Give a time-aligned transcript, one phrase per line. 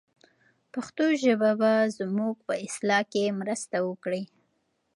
[0.73, 4.23] پښتو ژبه به زموږ په اصلاح کې مرسته وکړي.